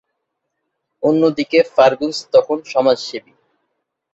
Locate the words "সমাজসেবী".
2.65-3.33